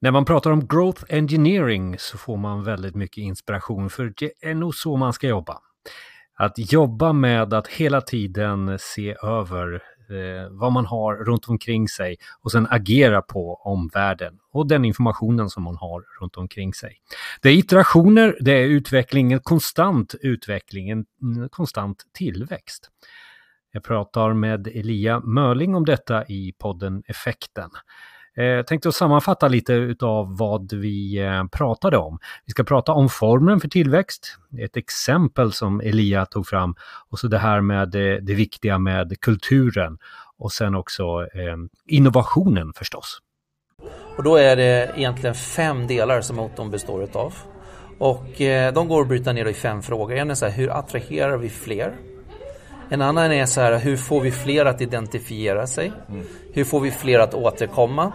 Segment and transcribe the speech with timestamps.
[0.00, 4.54] När man pratar om growth engineering så får man väldigt mycket inspiration för det är
[4.54, 5.58] nog så man ska jobba.
[6.34, 12.16] Att jobba med att hela tiden se över eh, vad man har runt omkring sig
[12.40, 16.96] och sen agera på omvärlden och den informationen som man har runt omkring sig.
[17.42, 22.90] Det är iterationer, det är utveckling, en konstant utveckling, en mm, konstant tillväxt.
[23.72, 27.70] Jag pratar med Elia Mörling om detta i podden Effekten.
[28.38, 32.18] Jag eh, tänkte att sammanfatta lite av vad vi eh, pratade om.
[32.46, 36.74] Vi ska prata om formen för tillväxt, ett exempel som Elia tog fram
[37.10, 39.98] och så det här med det, det viktiga med kulturen
[40.38, 41.02] och sen också
[41.34, 43.18] eh, innovationen förstås.
[44.16, 47.34] Och då är det egentligen fem delar som motorn består av.
[47.98, 50.16] Och eh, de går att bryta ner i fem frågor.
[50.16, 51.96] En är så här, hur attraherar vi fler?
[52.88, 55.92] En annan är så här, hur får vi fler att identifiera sig?
[56.08, 56.26] Mm.
[56.52, 58.12] Hur får vi fler att återkomma?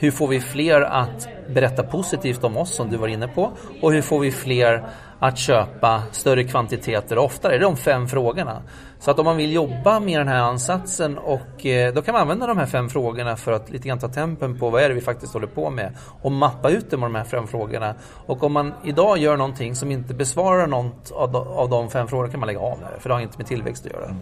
[0.00, 3.52] Hur får vi fler att berätta positivt om oss som du var inne på?
[3.82, 7.52] Och hur får vi fler att köpa större kvantiteter oftare?
[7.52, 8.62] Det är de fem frågorna.
[8.98, 12.22] Så att om man vill jobba med den här ansatsen och eh, då kan man
[12.22, 14.94] använda de här fem frågorna för att lite grann ta tempen på vad är det
[14.94, 17.94] vi faktiskt håller på med och mappa ut det med de här fem frågorna.
[18.26, 22.40] Och om man idag gör någonting som inte besvarar något av de fem frågorna kan
[22.40, 24.16] man lägga av med det, för det har inte med tillväxt att göra.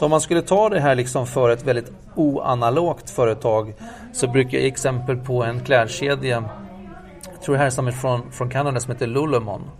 [0.00, 3.74] Så om man skulle ta det här liksom för ett väldigt oanalogt företag
[4.12, 6.44] så brukar jag exempel på en klädkedja,
[7.32, 9.70] jag tror det här är samma från, från Kanada som heter Lululemon.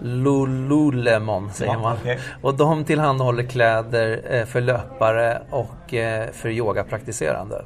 [0.00, 1.96] Lululemon säger ja, man.
[1.96, 2.18] Okay.
[2.42, 7.64] Och de tillhandahåller kläder eh, för löpare och eh, för yogapraktiserande.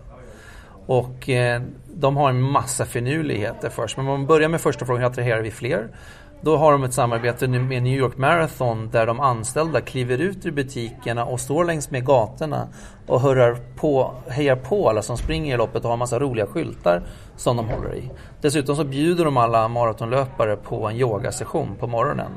[0.86, 1.62] Och eh,
[1.94, 3.96] de har en massa finurligheter först.
[3.96, 5.88] Men om man börjar med första frågan, attraherar vi fler?
[6.44, 10.50] Då har de ett samarbete med New York Marathon där de anställda kliver ut ur
[10.50, 12.68] butikerna och står längs med gatorna
[13.06, 16.46] och hurrar på, hejar på alla som springer i loppet och har en massa roliga
[16.46, 17.02] skyltar
[17.36, 18.10] som de håller i.
[18.40, 22.32] Dessutom så bjuder de alla maratonlöpare på en yogasession på morgonen.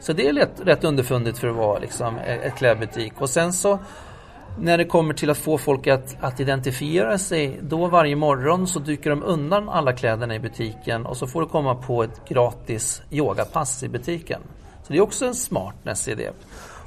[0.00, 3.12] Så det är rätt, rätt underfundigt för att vara liksom e-, ett klädbutik.
[3.18, 3.78] Och sen så
[4.58, 8.78] när det kommer till att få folk att, att identifiera sig, då varje morgon så
[8.78, 13.02] dyker de undan alla kläderna i butiken och så får du komma på ett gratis
[13.10, 14.40] yogapass i butiken.
[14.82, 16.32] Så det är också en smartness i det.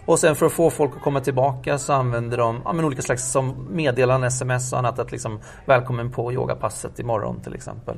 [0.05, 3.01] Och sen för att få folk att komma tillbaka så använder de ja, men olika
[3.01, 4.99] slags som meddelanden, sms och annat.
[4.99, 7.95] Att liksom, välkommen på yogapasset imorgon till exempel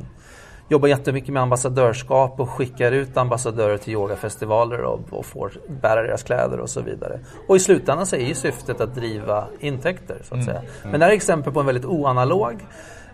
[0.69, 6.23] jobbar jättemycket med ambassadörskap och skickar ut ambassadörer till yogafestivaler och, och får bära deras
[6.23, 7.19] kläder och så vidare.
[7.47, 10.45] Och i slutändan så är ju syftet att driva intäkter så att mm.
[10.45, 10.61] säga.
[10.83, 12.67] Men det här är exempel på en väldigt oanalog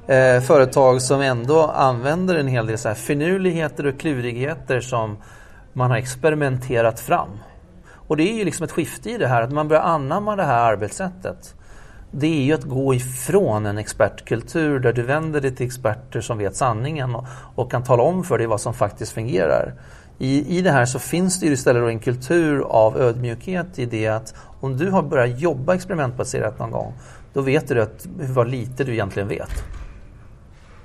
[0.08, 5.18] eh, företag som ändå använder en hel del så här finurligheter och klurigheter som
[5.74, 7.30] man har experimenterat fram.
[8.08, 10.44] Och det är ju liksom ett skifte i det här, att man börjar anamma det
[10.44, 11.56] här arbetssättet
[12.18, 16.38] det är ju att gå ifrån en expertkultur där du vänder dig till experter som
[16.38, 19.74] vet sanningen och, och kan tala om för dig vad som faktiskt fungerar.
[20.18, 24.08] I, I det här så finns det ju istället en kultur av ödmjukhet i det
[24.08, 26.94] att om du har börjat jobba experimentbaserat någon gång,
[27.34, 29.64] då vet du att, vad lite du egentligen vet.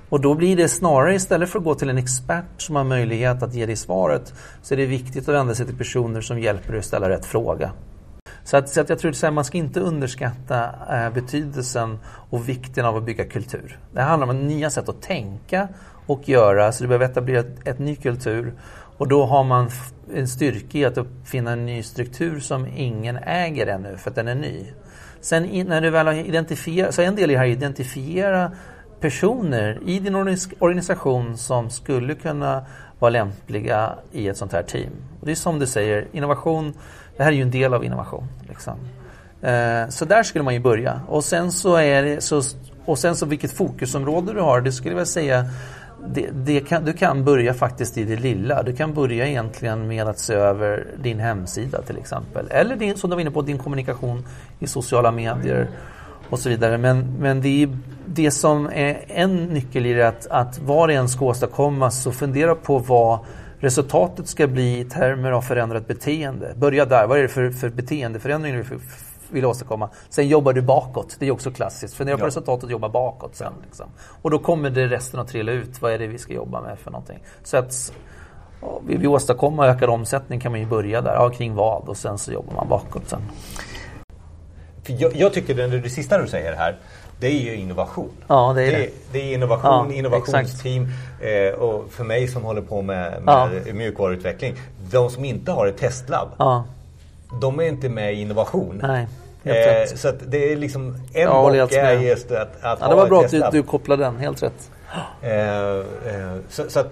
[0.09, 3.43] Och då blir det snarare istället för att gå till en expert som har möjlighet
[3.43, 6.71] att ge dig svaret, så är det viktigt att vända sig till personer som hjälper
[6.71, 7.71] dig att ställa rätt fråga.
[8.43, 12.85] Så, att, så att jag tror att man ska inte underskatta eh, betydelsen och vikten
[12.85, 13.79] av att bygga kultur.
[13.93, 15.67] Det handlar om nya sätt att tänka
[16.05, 18.53] och göra, så du behöver etablera ett, ett ny kultur.
[18.97, 19.69] Och då har man
[20.15, 24.27] en styrka i att uppfinna en ny struktur som ingen äger ännu, för att den
[24.27, 24.65] är ny.
[25.21, 28.51] Sen när du väl har identifierat, så en del i det här är att identifiera
[28.99, 30.15] personer i din
[30.59, 32.65] organisation som skulle kunna
[33.01, 34.91] vara lämpliga i ett sånt här team.
[35.19, 36.73] Och det är som du säger, innovation
[37.17, 38.27] det här är ju en del av innovation.
[38.49, 38.73] Liksom.
[39.41, 41.01] Eh, så där skulle man ju börja.
[41.07, 42.41] Och sen så är det, så,
[42.85, 45.45] och sen så vilket fokusområde du har, det skulle jag säga
[46.07, 48.63] det, det kan, du kan börja faktiskt i det lilla.
[48.63, 52.47] Du kan börja egentligen med att se över din hemsida till exempel.
[52.51, 54.25] Eller din, som du var inne på, din kommunikation
[54.59, 55.67] i sociala medier
[56.31, 56.77] och så vidare.
[56.77, 60.95] Men, men det, är, det som är en nyckel i det att, att vad det
[60.95, 63.19] än ska åstadkommas så fundera på vad
[63.59, 66.53] resultatet ska bli i termer av förändrat beteende.
[66.55, 68.79] Börja där, vad är det för, för beteendeförändring du
[69.29, 69.89] vill åstadkomma?
[70.09, 71.93] Sen jobbar du bakåt, det är också klassiskt.
[71.93, 72.27] Fundera på ja.
[72.27, 73.53] resultatet och jobba bakåt sen.
[73.65, 73.85] Liksom.
[74.21, 76.79] Och då kommer det resten att trilla ut, vad är det vi ska jobba med
[76.79, 77.19] för någonting?
[77.43, 77.93] Så att
[78.87, 81.89] vill vi åstadkomma ökad omsättning kan man ju börja där, ja, kring vad?
[81.89, 83.21] Och sen så jobbar man bakåt sen.
[84.85, 86.77] Jag, jag tycker det, det sista du säger här
[87.21, 88.11] det är ju innovation.
[88.27, 88.77] Ja, det är det.
[88.77, 90.87] Det, det är innovation, ja, innovationsteam
[91.21, 93.73] eh, och för mig som håller på med, med ja.
[93.73, 94.55] mjukvaruutveckling.
[94.91, 96.65] De som inte har ett testlab, ja.
[97.41, 98.79] de är inte med i innovation.
[98.83, 99.07] Nej.
[99.43, 103.07] Eh, så det är liksom en ja, bock är just att, att ja, Det var
[103.07, 104.71] bra att du, du kopplade den, helt rätt.
[105.21, 105.83] Eh, eh,
[106.49, 106.91] så, så att,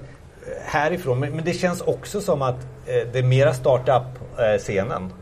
[0.66, 5.14] härifrån, men, men, det känns också som att eh, det är mera startup-scenen.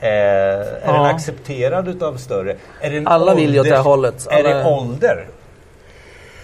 [0.00, 0.92] Eh, är ja.
[0.92, 2.56] den accepterad utav större?
[3.04, 4.26] Alla ålder, vill ju åt det här hållet.
[4.30, 4.38] Alla...
[4.38, 5.26] Är det ålder?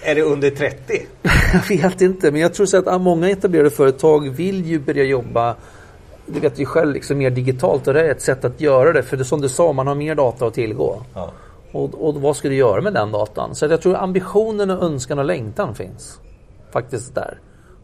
[0.03, 1.07] Är det under 30?
[1.69, 5.57] jag vet inte, men jag tror så att många etablerade företag vill ju börja jobba
[6.27, 9.03] du vet ju själv liksom mer digitalt och det är ett sätt att göra det.
[9.03, 11.03] För det, som du sa, man har mer data att tillgå.
[11.15, 11.31] Ja.
[11.73, 13.55] Och, och vad ska du göra med den datan?
[13.55, 16.21] Så jag tror ambitionen, och önskan och längtan finns
[16.71, 17.39] faktiskt där.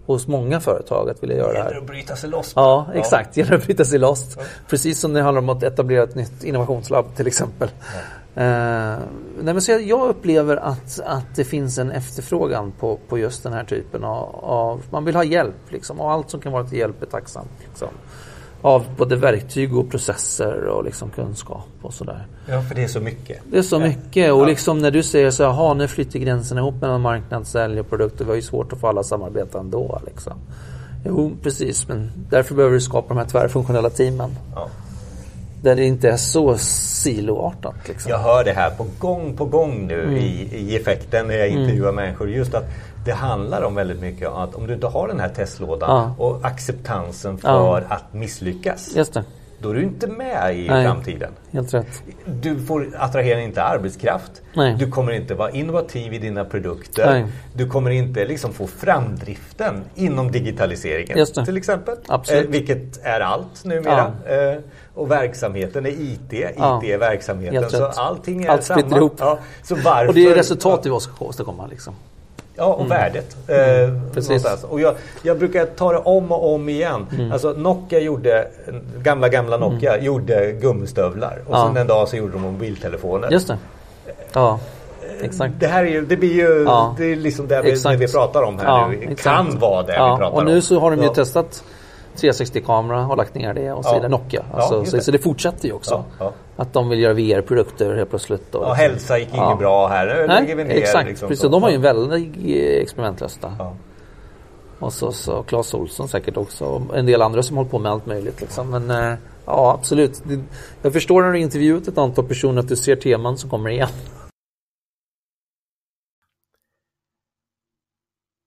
[0.07, 1.65] Hos många företag att vilja göra det här.
[1.65, 2.53] Gäller att bryta sig loss.
[2.57, 3.35] Ja, exakt.
[3.35, 4.35] Det gäller att bryta sig loss.
[4.37, 4.43] Ja.
[4.69, 7.69] Precis som det handlar om att etablera ett nytt innovationslabb till exempel.
[7.87, 7.93] Ja.
[8.35, 13.43] Nej, men så jag, jag, upplever att, att det finns en efterfrågan på, på just
[13.43, 16.65] den här typen av, av Man vill ha hjälp liksom, och allt som kan vara
[16.65, 17.51] till hjälp är tacksamt.
[17.69, 17.89] Liksom
[18.63, 22.27] av både verktyg och processer och liksom kunskap och sådär.
[22.47, 23.39] Ja, för det är så mycket.
[23.51, 26.75] Det är så mycket och liksom när du säger så här, nu flyttar gränserna ihop
[26.81, 28.25] mellan marknad, sälj och produkter.
[28.25, 30.01] Vi har ju svårt att få alla samarbeta ändå.
[30.07, 30.33] Liksom.
[31.05, 34.31] Jo, precis, men därför behöver du skapa de här tvärfunktionella teamen.
[34.55, 34.69] Ja.
[35.63, 37.89] Där det inte är så siloartat.
[37.89, 38.11] Liksom.
[38.11, 40.17] Jag hör det här på gång på gång nu mm.
[40.17, 42.05] i, i effekten när jag intervjuar mm.
[42.05, 42.31] människor.
[42.31, 42.65] Just att
[43.05, 46.25] det handlar om väldigt mycket om att om du inte har den här testlådan ja.
[46.25, 47.81] och acceptansen för ja.
[47.89, 48.97] att misslyckas.
[48.97, 49.25] Just det.
[49.63, 51.33] Då är du inte med i Nej, framtiden.
[51.53, 52.03] Helt rätt.
[52.25, 54.43] Du får attrahera inte arbetskraft.
[54.55, 54.77] Nej.
[54.79, 57.11] Du kommer inte vara innovativ i dina produkter.
[57.11, 57.27] Nej.
[57.55, 61.27] Du kommer inte liksom få framdriften inom digitaliseringen.
[61.45, 61.97] Till exempel.
[62.09, 62.45] Absolut.
[62.45, 64.13] Eh, vilket är allt numera.
[64.27, 64.35] Ja.
[64.35, 64.59] Eh,
[64.95, 67.71] och verksamheten är IT, IT är verksamheten.
[67.71, 68.97] Så allting är Allt samma.
[68.97, 69.17] Ihop.
[69.19, 71.67] Ja, så varför, och det är resultat vi ska åstadkomma.
[71.67, 71.95] Liksom.
[72.63, 72.89] Ja, och mm.
[72.89, 73.37] värdet.
[73.49, 74.65] Eh, precis.
[74.65, 77.07] Och jag, jag, brukar ta det om och om igen.
[77.13, 77.33] Mm.
[77.33, 78.47] Alltså Nokia gjorde,
[79.03, 79.71] gamla gamla mm.
[79.71, 80.05] Nokia mm.
[80.05, 81.43] gjorde gummistövlar.
[81.47, 81.67] Och ja.
[81.67, 83.31] sen en dag så gjorde de mobiltelefoner.
[83.31, 83.59] Just det.
[84.33, 84.59] Ja.
[85.21, 85.55] Exakt.
[85.61, 86.95] Det här är ju, det blir ju, ja.
[86.99, 89.07] det är liksom det vi, vi pratar om här ja, nu.
[89.09, 90.13] Det kan vara det ja.
[90.13, 90.35] vi pratar om.
[90.35, 91.65] Och nu så har de ju testat
[92.17, 93.97] 360-kamera och lagt ner det och så ja.
[93.97, 94.45] är det Nokia.
[94.53, 95.03] Alltså, ja, så, det.
[95.03, 96.05] så, det fortsätter ju också.
[96.19, 98.55] Ja, att de vill göra VR-produkter helt plötsligt.
[98.55, 98.77] Och, ja, liksom.
[98.77, 100.07] hälsa gick inget bra här.
[100.07, 100.75] Nu Nej, lägger vi ner.
[100.75, 101.51] Exakt, liksom, precis.
[101.51, 103.53] De har ju en väldig eh, experimentlösta.
[104.79, 106.65] Och så, så Claes Olsson säkert också.
[106.65, 108.41] Och en del andra som håller på med allt möjligt.
[108.41, 108.71] Liksom.
[108.71, 110.23] Men eh, ja, absolut.
[110.83, 113.89] Jag förstår när du intervjuat ett antal personer att du ser teman som kommer igen.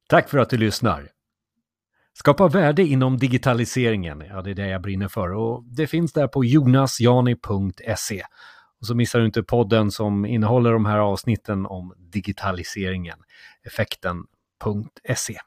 [0.09, 1.14] Tack för att du lyssnar.
[2.17, 6.27] Skapa värde inom digitaliseringen, ja det är det jag brinner för och det finns där
[6.27, 8.23] på jonasjani.se.
[8.79, 13.17] Och så missar du inte podden som innehåller de här avsnitten om digitaliseringen,
[13.65, 15.37] effekten.se.